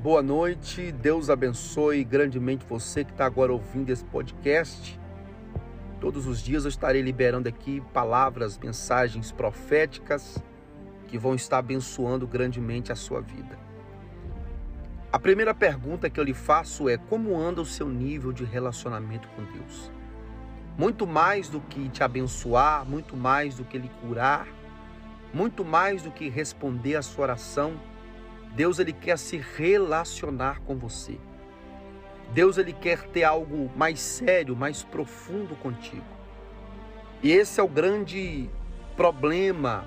[0.00, 4.96] Boa noite, Deus abençoe grandemente você que está agora ouvindo esse podcast.
[6.00, 10.40] Todos os dias eu estarei liberando aqui palavras, mensagens proféticas
[11.08, 13.58] que vão estar abençoando grandemente a sua vida.
[15.10, 19.28] A primeira pergunta que eu lhe faço é: como anda o seu nível de relacionamento
[19.30, 19.90] com Deus?
[20.78, 24.46] Muito mais do que te abençoar, muito mais do que lhe curar,
[25.34, 27.80] muito mais do que responder a sua oração
[28.54, 31.18] Deus ele quer se relacionar com você.
[32.32, 36.04] Deus ele quer ter algo mais sério, mais profundo contigo.
[37.22, 38.48] E esse é o grande
[38.96, 39.84] problema,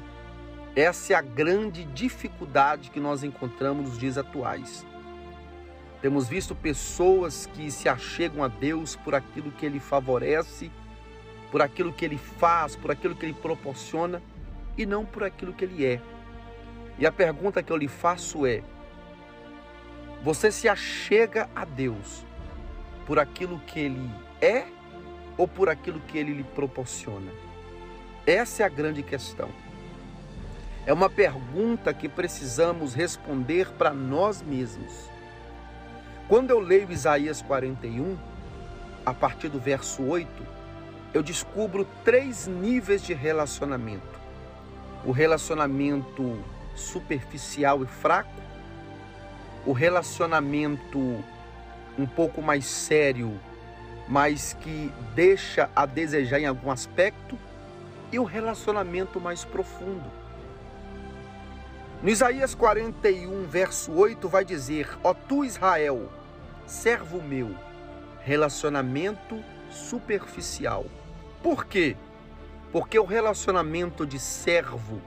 [0.75, 4.85] essa é a grande dificuldade que nós encontramos nos dias atuais.
[6.01, 10.71] Temos visto pessoas que se achegam a Deus por aquilo que ele favorece,
[11.51, 14.21] por aquilo que ele faz, por aquilo que ele proporciona
[14.77, 16.01] e não por aquilo que ele é.
[17.01, 18.61] E a pergunta que eu lhe faço é:
[20.21, 22.23] você se achega a Deus
[23.07, 24.07] por aquilo que Ele
[24.39, 24.65] é
[25.35, 27.31] ou por aquilo que Ele lhe proporciona?
[28.23, 29.49] Essa é a grande questão.
[30.85, 35.09] É uma pergunta que precisamos responder para nós mesmos.
[36.29, 38.15] Quando eu leio Isaías 41,
[39.03, 40.29] a partir do verso 8,
[41.15, 44.19] eu descubro três níveis de relacionamento:
[45.03, 46.39] o relacionamento
[46.81, 48.29] superficial e fraco,
[49.65, 51.23] o relacionamento
[51.97, 53.39] um pouco mais sério,
[54.07, 57.37] mas que deixa a desejar em algum aspecto,
[58.11, 60.03] e o relacionamento mais profundo.
[62.03, 66.11] No Isaías 41, verso 8, vai dizer: Ó tu Israel,
[66.65, 67.55] servo meu,
[68.21, 70.85] relacionamento superficial.
[71.41, 71.95] Por quê?
[72.71, 75.01] Porque o relacionamento de servo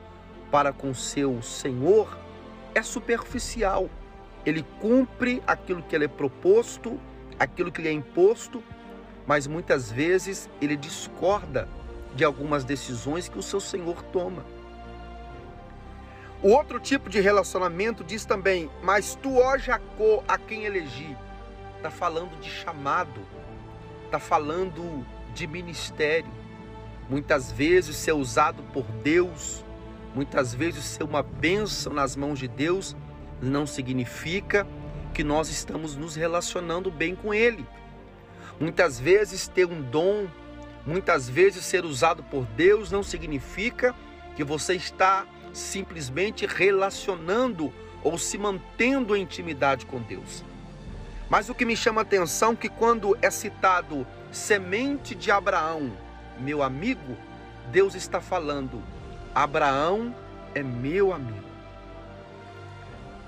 [0.51, 2.19] para com seu senhor
[2.75, 3.89] é superficial.
[4.45, 7.01] Ele cumpre aquilo que lhe é proposto,
[7.39, 8.63] aquilo que lhe é imposto,
[9.27, 11.69] mas muitas vezes ele discorda
[12.15, 14.45] de algumas decisões que o seu senhor toma.
[16.43, 21.17] O outro tipo de relacionamento diz também, mas tu, ó Jacó, a quem elegi,
[21.77, 23.21] está falando de chamado,
[24.05, 26.31] está falando de ministério.
[27.09, 29.65] Muitas vezes ser usado por Deus
[30.15, 32.95] Muitas vezes ser uma bênção nas mãos de Deus
[33.43, 34.65] não significa
[35.13, 37.67] que nós estamos nos relacionando bem com Ele.
[38.61, 40.29] Muitas vezes ter um dom,
[40.87, 43.93] muitas vezes ser usado por Deus não significa
[44.37, 47.73] que você está simplesmente relacionando
[48.03, 50.45] ou se mantendo em intimidade com Deus.
[51.29, 55.91] Mas o que me chama a atenção é que quando é citado semente de Abraão,
[56.39, 57.17] meu amigo,
[57.73, 58.81] Deus está falando
[59.35, 60.15] Abraão
[60.55, 61.43] é meu amigo.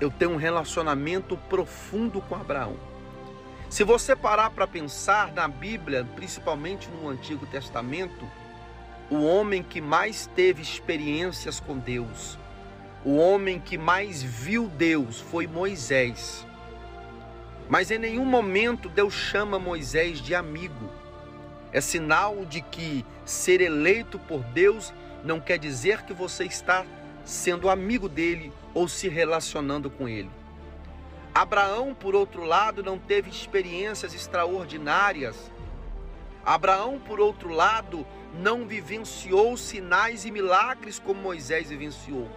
[0.01, 2.77] Eu tenho um relacionamento profundo com Abraão.
[3.69, 8.25] Se você parar para pensar na Bíblia, principalmente no Antigo Testamento,
[9.11, 12.39] o homem que mais teve experiências com Deus,
[13.05, 16.47] o homem que mais viu Deus foi Moisés.
[17.69, 20.89] Mas em nenhum momento Deus chama Moisés de amigo.
[21.73, 26.85] É sinal de que ser eleito por Deus não quer dizer que você está
[27.25, 30.31] sendo amigo dele ou se relacionando com ele.
[31.35, 35.51] Abraão, por outro lado, não teve experiências extraordinárias.
[36.45, 42.29] Abraão, por outro lado, não vivenciou sinais e milagres como Moisés vivenciou.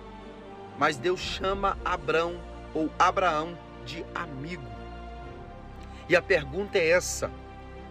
[0.77, 2.41] Mas Deus chama Abraão
[2.73, 4.67] ou Abraão de amigo.
[6.09, 7.31] E a pergunta é essa: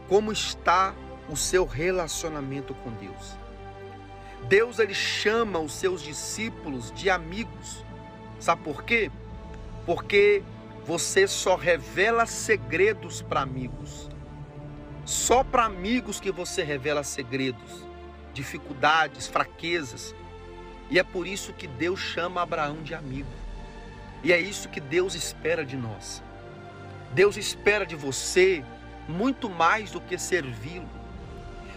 [0.09, 0.95] como está
[1.29, 3.37] o seu relacionamento com Deus?
[4.47, 7.85] Deus ele chama os seus discípulos de amigos.
[8.39, 9.11] Sabe por quê?
[9.85, 10.43] Porque
[10.85, 14.09] você só revela segredos para amigos.
[15.05, 17.87] Só para amigos que você revela segredos,
[18.33, 20.15] dificuldades, fraquezas.
[20.91, 23.29] E é por isso que Deus chama Abraão de amigo.
[24.23, 26.23] E é isso que Deus espera de nós.
[27.13, 28.65] Deus espera de você
[29.09, 30.89] muito mais do que servi-lo.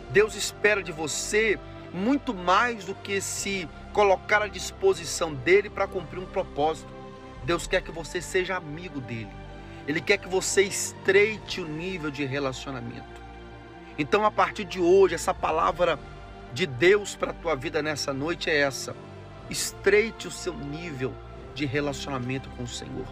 [0.10, 1.58] Deus espera de você
[1.94, 6.92] muito mais do que se colocar à disposição dele para cumprir um propósito.
[7.44, 9.30] Deus quer que você seja amigo dele.
[9.88, 13.22] Ele quer que você estreite o nível de relacionamento.
[13.98, 16.00] Então, a partir de hoje, essa palavra
[16.54, 18.96] de Deus para a tua vida nessa noite é essa:
[19.50, 21.14] estreite o seu nível
[21.54, 23.08] de relacionamento com o Senhor.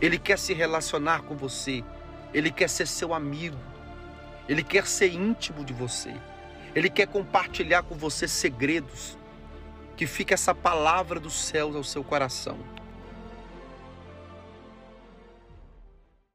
[0.00, 1.82] Ele quer se relacionar com você,
[2.32, 3.56] ele quer ser seu amigo,
[4.48, 6.14] ele quer ser íntimo de você.
[6.74, 9.16] Ele quer compartilhar com você segredos.
[9.96, 12.58] Que fique essa palavra dos céus ao seu coração.